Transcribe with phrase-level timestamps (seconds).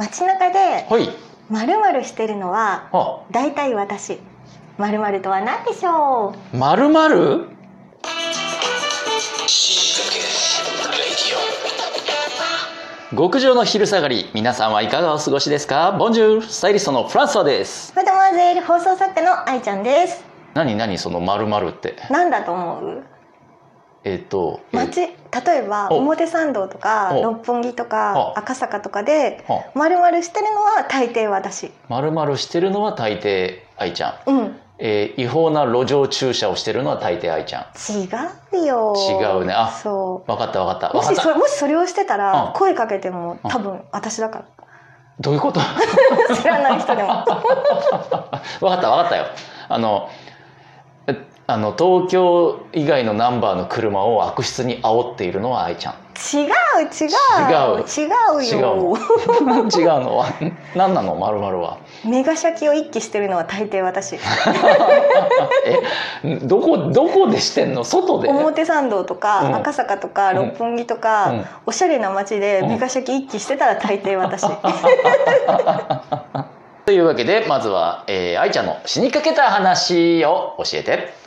[0.00, 1.10] 街中ではい。
[1.50, 3.20] まるまるしてるのはあ。
[3.30, 4.18] 大体私。
[4.78, 6.56] まるまるとは何でしょう？
[6.56, 7.44] まるまる
[13.14, 14.30] 極上の昼下がり。
[14.32, 15.92] 皆さんはいかがお過ごしですか？
[15.92, 17.92] ボンジュールスタイリストのフランソワです。
[17.94, 20.24] マダマゼール放送作家の愛ちゃんです。
[20.54, 21.96] 何何そのまるまるって。
[22.08, 23.02] なんだと思う？
[24.04, 25.12] えっ、とえ街例
[25.58, 25.98] えばお。
[25.98, 27.22] 表参道とかお。
[27.22, 31.70] 六本木とかお赤坂とかではまるまるしてるのは大抵私。
[31.88, 34.56] まるまるしてるのは大抵愛ちゃん、うん。
[34.78, 37.64] えー違法な路上駐車をしてるのは大抵愛ちゃん。
[38.54, 38.94] 違うよ。
[38.96, 39.52] 違うね。
[39.52, 40.88] あそ分かった分かった。
[40.90, 41.32] うもし分かった。
[41.34, 42.20] そもしそれをしてたうん。
[42.20, 43.50] ら声かけてもうん。
[43.50, 44.44] 多分私だか
[45.20, 45.60] どういうこと？
[45.60, 45.66] ら
[46.36, 47.08] 知らない人でも。
[47.26, 49.26] 分かった分かったよ。
[49.68, 50.19] あのえ
[51.50, 55.94] あの東京以外のナンバーの車を悪質に煽っているのは愛ちゃん。
[55.94, 57.10] 違う違う。
[57.48, 57.82] 違う。
[57.82, 58.94] 違うよ。
[59.40, 59.66] の。
[59.68, 60.26] 違うのは。
[60.76, 61.16] 何なの？
[61.16, 61.78] まるまるは。
[62.04, 64.16] メガシャキを一気してるのは大抵私。
[66.24, 67.82] えどこどこでしてんの？
[67.84, 68.28] 外で？
[68.28, 69.54] 表参道とか、うん。
[69.56, 70.36] 赤坂とかうん。
[70.36, 71.44] 六本木とか、うん。
[71.66, 72.68] おしゃれな街でうん。
[72.68, 74.46] メガシャキ一気してたら大抵私、
[76.86, 81.18] というわけでまずは、えー愛ちゃんの死にかけた話を教えて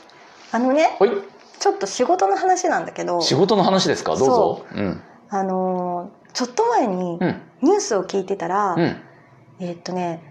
[0.54, 1.12] あのねほい。
[1.60, 3.22] ちょっと仕事の話なんだけど。
[3.22, 4.16] 仕事の話ですか？
[4.16, 4.66] どうぞ。
[4.74, 5.02] うん。
[5.30, 7.42] あのーちょっと前にうん。
[7.62, 8.82] ニュースを聞いてたら、うん。
[9.60, 10.22] えーっとね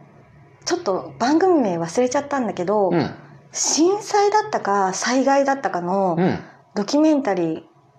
[0.64, 3.10] ちょっと番組名忘れちゃったんだけど、うん。
[3.52, 6.38] 震災だったか災害だったかのうん。
[6.74, 7.42] ドキュメンタリ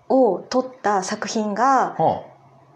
[0.09, 2.23] ーを撮った作品がは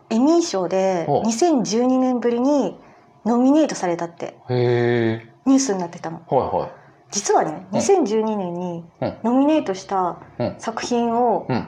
[0.10, 2.80] エミー賞でほう2012年ぶりに
[3.26, 6.22] ノミネートされたってニュースになってたの。
[6.30, 7.80] はいはい実はねうん。
[7.80, 9.18] 2012年にうん。
[9.24, 10.56] ノミネートしたうん。
[10.60, 11.68] 作品をうん。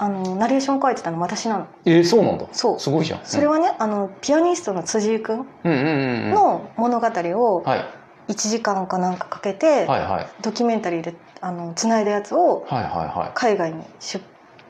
[0.00, 1.66] あのナレーション書いてたの私なの。
[1.84, 2.46] えー、そうなんだ。
[2.52, 2.80] そう。
[2.80, 3.20] すごいじゃん。
[3.24, 6.30] それはねあのピアニストの辻井くんうんうんうんうん。
[6.30, 7.84] の物語をはい。
[8.28, 10.28] 1時間かなんかかけてはいはい。
[10.42, 14.22] ドキュメンタリーであの繋いだやつをはいはいは海外に出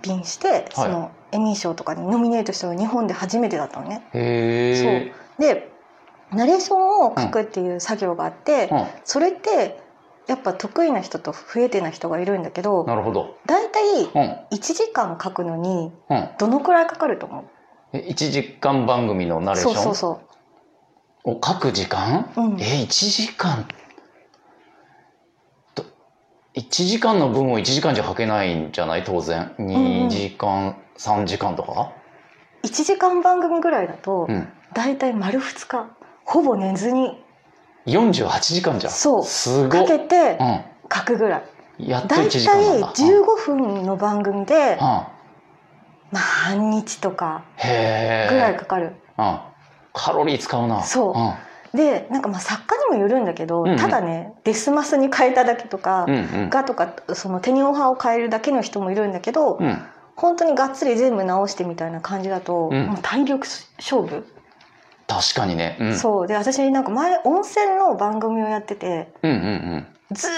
[0.02, 4.02] 品してそのエミー賞とかにノミネートしたのが日本で初めてだったのね。
[4.14, 5.67] いへえで
[6.32, 8.86] ナレーションを書くっていう作業があって、うん。
[9.04, 9.80] それって
[10.26, 13.38] やっぱ得意な人と不得手な人がいるんだけどなるほど。
[13.46, 14.56] だいたいうん。
[14.56, 16.28] 1時間書くのにうん。
[16.38, 17.44] どのくらいかかると思う？
[17.94, 19.74] え1時間番組のナレーション？
[19.74, 19.94] そうそう
[21.24, 22.60] そを書く時間、う、うん。
[22.60, 23.66] え、1時間？
[25.74, 25.84] と
[26.54, 29.04] 1時間の分を1時間じゃ書けないんじゃない？
[29.04, 29.54] 当然。
[29.58, 31.92] ん2時間、3時間とか
[32.64, 34.48] ？1時間番組ぐらいだとうん。
[34.74, 35.88] だいたい丸2日
[36.28, 37.24] ほぼ寝ずに。
[37.86, 38.92] 48時間じゃん。
[38.92, 39.24] そう。
[39.24, 41.42] すごかっけてう書くぐら
[41.78, 41.82] い。
[41.82, 42.80] んやっと1だいたい時間なん。
[42.82, 44.62] だ15分の番組でうん。
[44.62, 44.78] うん
[46.10, 48.94] まあ半日とかぐらいかかる。
[49.18, 49.40] うん。
[49.92, 50.82] カロリー使うな。
[50.82, 51.12] そ
[51.74, 51.78] うん。
[51.78, 53.76] でなんかまあ作家にもよるんだけど、うんうん。
[53.76, 56.50] ただねデスマスに変えただけとか、うんうん。
[56.50, 59.78] がとかその手にオファーを変えるだけの人もいるんだけど、うん。
[60.16, 62.86] 本当にがっつり全部直してみたいな感じだと、うん。
[62.86, 63.46] もう体力
[63.78, 64.26] 勝負、
[65.08, 65.76] 確かにね。
[65.80, 65.98] うん。
[65.98, 66.26] そう。
[66.26, 69.08] で私なんか前温泉の番組をやってて。
[69.22, 69.40] うんうんう
[69.78, 69.86] ん。
[70.12, 70.34] ずーっ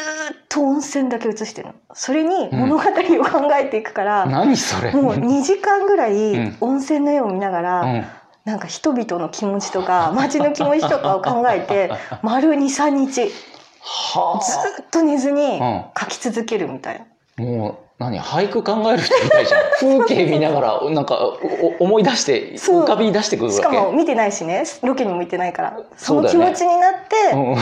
[0.49, 1.75] と温泉だけ映してるの。
[1.93, 4.93] それに物語を考えていくから、何それ。
[4.93, 6.15] もう2時間ぐらうん。
[6.17, 8.05] い温泉の絵を見ながら、うん。
[8.45, 11.91] なんか人々の気持ちとか街の気持ちとかを考えて
[12.23, 13.29] 丸23日。
[13.29, 14.39] ずは
[14.83, 17.45] っと寝ずにあ、書き続けるみたいな。
[17.45, 19.61] うん、もう何俳句考える人みたいじゃん。
[19.79, 21.19] 風景見ながらなんか
[21.79, 24.65] お思い出して浮かび出してくるしかも見てないしね。
[24.83, 25.79] ロケにも行ってないから。
[25.99, 27.57] その気持ちになってうん、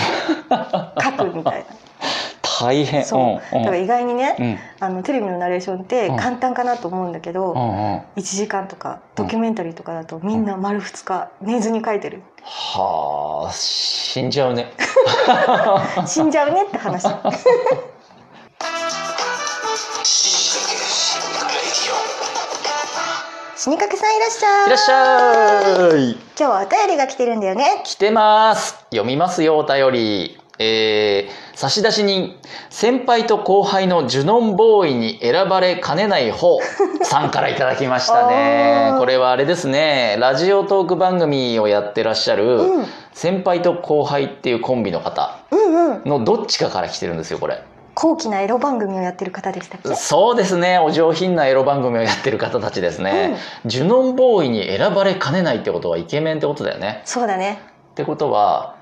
[1.02, 1.64] 書くみたい
[2.60, 3.00] 大変。
[3.00, 3.54] な、そう。
[3.54, 6.16] だから意外にね、あのテレビのナレーションってうん。
[6.16, 7.96] 簡単かなと思うんだけど、うんうん。
[8.16, 14.72] 1時間とかドキュメンタリーとかだとみんな丸2日寝ずに書いてる、はあ死んじゃうね。
[16.06, 17.08] 死んじゃうねって話
[23.60, 24.66] 死にかけさんいらっしゃい。
[24.66, 26.12] いらっしゃい。
[26.12, 27.82] 今日はお便りが来てるんだよね。
[27.84, 28.74] 来てます。
[28.92, 30.38] 読みますよお便り。
[30.60, 32.36] えー、差出人
[32.70, 36.58] 先輩と後輩のジュノンボーイに選ばれかねない方
[37.02, 38.94] さんからいただきましたね。
[38.96, 40.16] これはあれですね。
[40.20, 42.86] ラジオトーク番組をやってらっしゃる、うん。
[43.12, 45.36] 先輩と後輩っていうコンビの方
[46.06, 47.60] のどっちかから来てるんですよこれ
[48.00, 49.92] 高貴なエロ番組をやってる方でしたっけ？
[49.96, 50.78] そうですね。
[50.78, 53.36] お上品なエロ番組をやってる方たちですね、
[53.66, 57.02] ジュノンボーイに選ばれかねないってことはイケメンってことだよね。
[57.04, 57.58] そうだね。
[57.90, 58.76] ってことは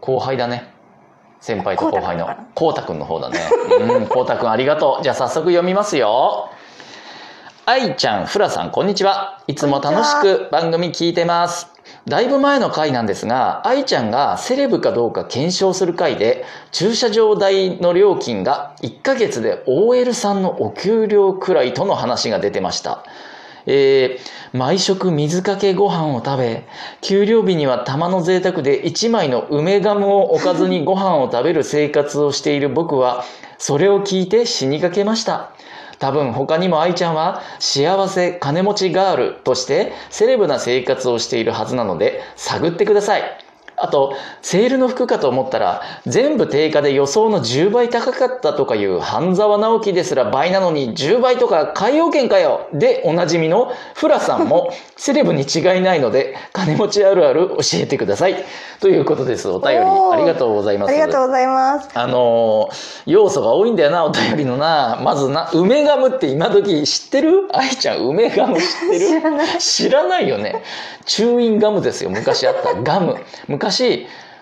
[0.00, 0.72] 後輩だね。
[1.40, 2.28] 先輩と後輩の。
[2.54, 3.40] こうたくんの方だね。
[3.80, 5.02] うんこうたくんありがとう。
[5.04, 6.50] じゃあ早速読みますよ。
[7.66, 9.42] 愛ちゃんフラさんこんにちは。
[9.48, 11.75] いつも楽しく番組聞いてます
[12.08, 23.04] だいぶ前の回なんですが、愛ちゃんがセレブかどうか検証する回で、駐車場代の料金が1ヶ月で OL さんのお給料くらいとの話が出てました。
[23.66, 26.64] えー毎食水かけご飯を食べ、
[27.02, 33.24] 給料日には玉の贅沢で1枚の梅ガムをおかずにご飯を食べる生活をしている僕は、
[33.58, 35.52] それを聞いて死にかけました。
[35.98, 43.45] 多分他にも愛ちゃんは幸せ金持ちガールとしてセレブな生活をしているはずなので探ってください。
[43.86, 58.44] あと、セールの服かと思ったら、全部定価で予想の10倍高かったとかいう半沢直樹ですら倍なのに10倍とか海洋圏かよでおなじみのフラさんも セレブに違いないので金持ちあるある教えてください。
[58.80, 59.48] ということです。
[59.48, 60.90] お便りありがとうございます。
[60.90, 64.98] ありがとうございますあのー要素が多いんだよな、お便りのな。
[65.02, 67.48] まずな、梅ガムって今時知ってる？
[67.52, 69.06] 愛ちゃん、梅ガム知ってる？
[69.06, 70.62] 知らない知らないよね。
[71.04, 72.74] チューインガムですよ、昔あった。
[72.74, 73.16] ガム。
[73.48, 73.75] 昔、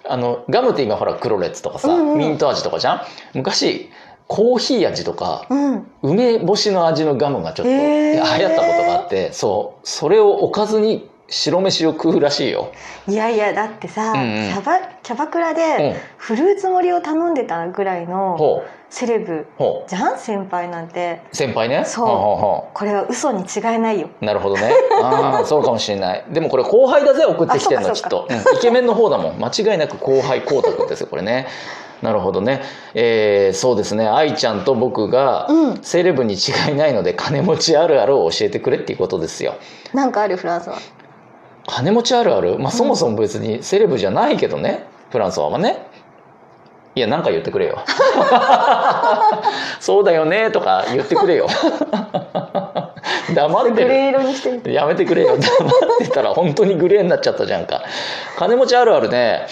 [0.08, 2.19] あの、ガムって今ほら、クロレッツとかさ、うんうん。
[2.19, 3.00] ミント味とかじゃん？
[3.34, 3.90] 昔、
[4.26, 5.86] コーヒー味とか、うん。
[6.02, 12.71] 梅干しの味のガムがちょっと流行ったことがあって、そう、それをおかずに白飯を食うらしいよ。
[13.09, 15.97] いやいやだってさ、うんうんキャバキャバクラうんで。
[16.19, 20.19] フルーツ盛りを頼んでたぐらいのセレブほじゃん？
[20.19, 21.37] 先輩なんてう。
[21.37, 21.85] 先輩ね。
[21.87, 24.71] そうほうこれは嘘に違いないよなるほどね。
[25.03, 26.25] ああ、そうかもしれない。
[26.31, 29.38] でもこれ後輩だぜ、送ってきてるの、きっと、うんイケメンの方だもん。
[29.43, 31.47] 間違いなく後輩光沢ですよ、これね。
[32.03, 32.61] なるほどね。
[32.94, 34.06] えーそうですね。
[34.06, 39.55] 愛ちゃんと僕が、うんセレブに違いないので、金持ちあるあるを教えてくれっていうことですよ。
[39.94, 40.77] なんかあるフランスは？
[41.66, 44.84] 金持ちあるあるまあ、そもそも別にセレブじゃないけどね。
[45.11, 45.87] フランスはね。
[46.94, 47.82] いや、なんか言ってくれよ。
[49.81, 51.49] そうだよね、とか言ってくれよ。
[53.34, 53.75] 黙ってる。
[53.76, 55.40] グレー色にしてみてやめてくれよ黙っ
[55.99, 57.82] てたら本当にグレーになっちゃったじゃんか
[58.38, 59.46] 金持ちあるあるね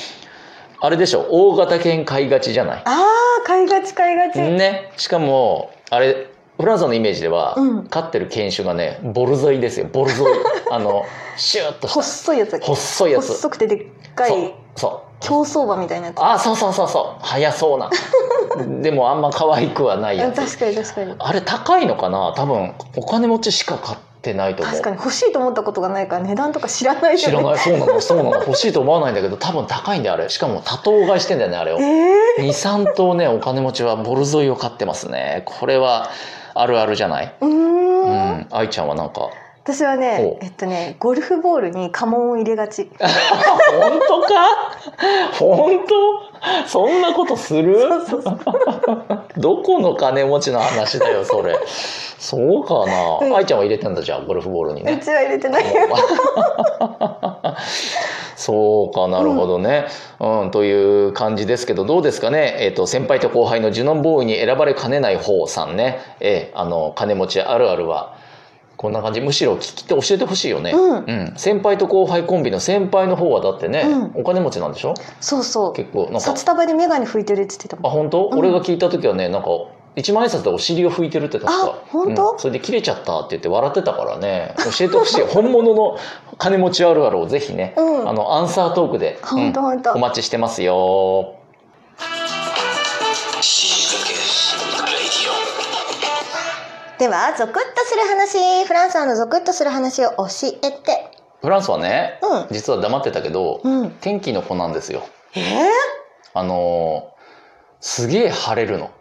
[0.80, 2.82] あれでしょ大型犬飼いがちじゃない？
[2.84, 3.02] あ
[3.40, 6.26] あ買いがち買いがち、ねしかもあれ
[6.62, 7.86] フランスのイメージでは、うん。
[7.88, 9.88] 飼ってる犬種がねボルゾイですよ。
[9.92, 10.32] ボルゾイ。
[10.70, 11.04] あの
[11.36, 12.00] シューッとした。
[12.00, 12.60] 細いやつ。
[12.60, 13.28] 細いやつ。
[13.32, 15.00] 細くてでっかいそう。
[15.18, 16.16] 競走馬みたいなやつ。
[16.22, 17.26] あそうそうそうそう。
[17.26, 17.90] 速そうな。
[18.80, 20.36] でもあんま可愛くはないやつ。
[20.36, 21.14] 確かに確かに。
[21.18, 22.32] あれ高いのかな？
[22.36, 24.74] 多分お金持ちしか飼ってないと思う。
[24.74, 24.96] 確かに。
[24.96, 27.18] 欲しいと思ったことがないから値段とか知らない。
[27.18, 27.58] 知らない。
[27.58, 28.30] そうなのそうなの。
[28.34, 30.28] 欲しいと思わないんだけど多分高いんだよあれ。
[30.28, 31.78] しかも多頭買いしてんだよねあれを。
[31.80, 31.82] え
[32.38, 35.42] え23頭ねお金持ちはボルゾイを飼ってますね。
[35.44, 36.10] これは
[36.54, 37.34] あるあるじゃない？
[37.40, 38.12] ー、うーうん。
[38.40, 39.30] ん愛ちゃんはなんか？
[39.64, 40.44] 私はほねう。
[40.44, 42.90] えっとねゴルフボールに家紋を入れがち。
[42.98, 44.28] 本当か？
[45.38, 46.68] 本当？
[46.68, 47.78] そんなことする？
[49.38, 51.56] どこの金持ちの話だよそれ。
[52.18, 53.36] そうかな、うん。
[53.36, 55.64] 愛ちゃんは入れてんだじゃあゴルフボールにうねちは入れてない
[58.44, 59.86] そうかなるほどね、
[60.20, 68.20] うんという感じですけどどうですかね、えー、と先輩と後輩のジュノンボーイに選ばれかねない方さんね、えーあの金持ちあるあるは。
[68.76, 69.20] こんな感じ。
[69.20, 70.96] むしろ聞きて教えてほしいよね、うん。
[70.96, 71.34] うん。
[71.36, 73.84] 先輩と後輩コンビの先輩の方はだってね、
[74.16, 74.94] うお金持ちなんでしょ？
[75.20, 75.72] そうそう。
[75.72, 76.20] 結構なんか。
[76.20, 77.86] 札束で眼鏡拭いてるって言ってたもん。
[77.86, 78.38] あ本当、うん。
[78.40, 79.48] 俺が聞いた時はねなんか
[79.94, 81.66] 一万円札でお尻を拭いてるって確か。
[81.66, 82.30] あ本当？
[82.32, 82.38] うん。
[82.38, 84.54] それで切れちゃったって言って笑ってたからね。
[84.58, 85.98] 教えてほしい 本物の
[86.38, 88.08] 金持ちあるあるをぜひね、うん。
[88.08, 91.34] あのアンサートークで、ほんとほんとお待ちしてますよ。
[96.98, 98.64] ではゾクッとする話。
[98.64, 100.26] フランスはのゾクッとする話を教
[100.62, 101.10] えて。
[101.40, 102.54] フランスはねうん。
[102.54, 103.90] 実は黙ってたけど、うん。
[104.00, 105.02] 天気の子なんですよ。
[105.34, 105.44] えー、
[106.32, 107.12] あのー
[107.84, 108.92] すげえ晴れるの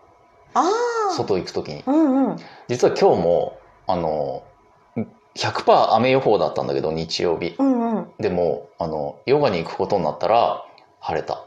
[1.15, 1.83] 外行く時に。
[1.85, 2.37] うんうん。
[2.67, 4.51] 実は今日もあのー
[5.35, 7.55] 100%雨予報だったんだけど日曜日。
[7.57, 8.07] うんうん。
[8.19, 10.65] でもあのヨガに行くことになったら
[10.99, 11.45] 晴れた。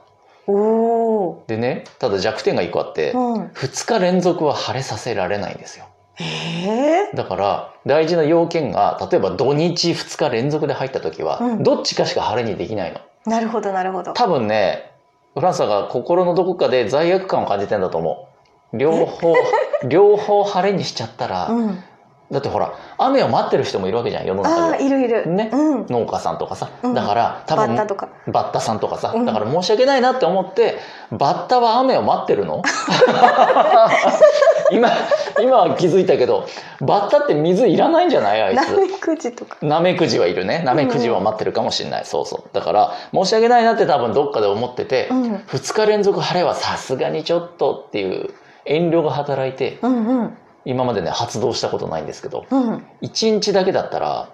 [1.46, 3.44] でねただ弱点が1個あって、うん。
[3.49, 5.87] 2日連続は晴れさせられないんですよ。
[6.18, 11.62] えー、だから大事な要件が例えば土日2日連続で入った時は、うん。
[11.62, 13.00] どっちかしか晴れにできないの。
[13.26, 14.12] なるほどなるほど。
[14.12, 14.92] 多分ね
[15.34, 18.33] フランスが心のどこかで罪悪感を感じてんだと思う
[18.74, 19.34] 両方
[19.88, 21.82] 両方晴れにしちゃったら、うん。
[22.30, 25.28] だってほら雨を待ってる人もいるわけじゃん世の中にいるいる。
[25.28, 25.50] ね？
[25.52, 25.86] うん。
[25.90, 26.94] 農家さんとかさ、うん。
[26.94, 28.08] だから多分バッタとか。
[28.26, 29.24] バッタさんとかさ、うん。
[29.26, 30.78] だから申し訳ないなって思って
[31.12, 32.62] バッタは雨を待ってるの？
[34.72, 34.90] 今
[35.40, 36.46] 今は気づいたけど
[36.80, 38.42] バッタって水いらないんじゃない？
[38.42, 38.70] あいつ。
[38.72, 39.56] ナメクジとか。
[39.60, 40.62] ナメクジはいるね。
[40.64, 42.42] ナメクジは待ってるかもしれない、そうそう。
[42.54, 45.34] だから申し訳ないなって多分どっかで思ってて、うん。
[45.46, 48.30] 2日連続晴れはさすがにちょっとっていう
[48.66, 50.37] 遠慮が働いてうんうん。
[50.66, 54.30] 今までね発動したことないんですけどうん1日だけだったら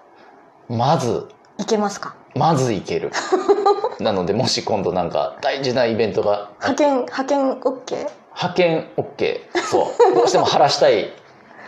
[0.69, 1.27] まず
[1.59, 2.15] いけますか？
[2.35, 3.11] まず行ける。
[3.99, 7.95] なのでもし今度なんか大事なイベントが派遣派遣 OK
[8.35, 9.85] 派遣 OK そう。
[10.15, 11.11] どうしても晴らしたい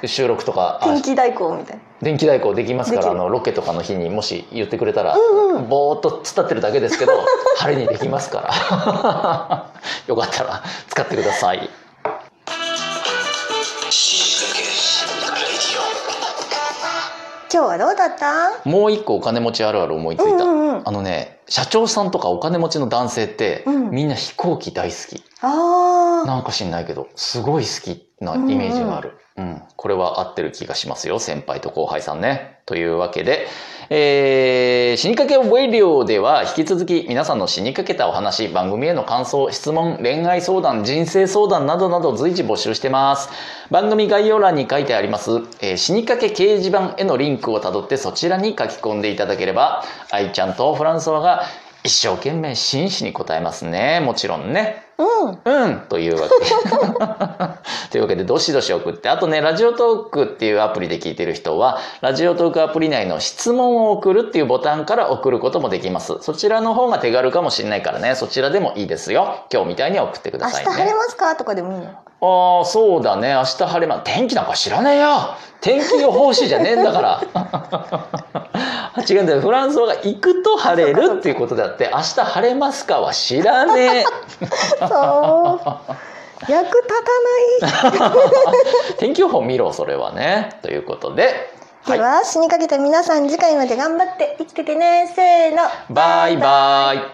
[0.05, 1.81] 収録とかあ天気代行みたいな。
[2.01, 5.69] 電気代行できますからあのロケとかの日にもし言ってくれたら、うんうん。
[5.69, 7.11] ぼーっと伝ってるだけですけど
[7.57, 9.71] 晴れにできますから。
[10.07, 11.69] よかったら使ってください
[17.53, 18.67] 今日はどうだった？
[18.67, 20.87] もう一個お金持ちあるある思いついた、うんうんうん。
[20.87, 23.91] あのね社長さんとかお金持ちの男性って、うん。
[23.91, 25.23] みんな飛行機大好き。
[25.41, 29.61] あなんか知んないけどすごい好きなイメージがある、うんうん。
[29.75, 32.59] これは合ってる気がしますよ先輩と後輩さんね。
[32.65, 33.47] というわけで、
[33.89, 43.29] えー死にかけウェイリオでは引き続き皆さんの死にかけたお話番組への感想質問恋愛相談人生相談などなど随時募集してます。
[43.71, 51.43] 番組概要欄に書いてあります、えー死にかけ掲示板へのリンクをたどってそちらに書き込んでいただければ愛ちゃんとフランソワが
[51.83, 53.99] 一生懸命真摯に答えますね。
[53.99, 54.83] もちろんね。
[54.97, 55.39] うん。
[55.43, 55.79] うん。
[55.89, 56.33] というわけ。
[57.91, 59.09] というわけでどしどし送って。
[59.09, 66.17] あとねラジオトークっていうアプリで聞いてる人はラジオトークアプリ内の質問を送るっていうボタンから送ることもできます。
[66.21, 68.15] そちらの方が手軽かもしれないからね。
[68.15, 69.39] そちらでもいいですよ。
[69.51, 71.35] 今日みたいに送ってください明日晴れねますか？
[71.35, 71.87] とかでもいいの？
[72.59, 73.33] ああそうだね。
[73.33, 75.07] 明日晴れま天気なんか知らねえよ。
[75.59, 78.42] 天気予報士じゃねえんだから
[79.07, 79.41] 違うんだよ。
[79.41, 81.89] フランス語が行くと晴れるっていうことであって。
[81.93, 84.05] 明日晴れますかは知らねえ。
[84.87, 86.51] そう。
[86.51, 86.87] 役立
[87.61, 88.95] たない。
[88.97, 90.59] 天気予報見ろそれはね。
[90.61, 91.51] ということで。
[91.87, 95.11] では、死にかけた皆さん次回まで頑張って生きててね。
[95.13, 95.63] せーの。
[95.89, 97.13] バイバイ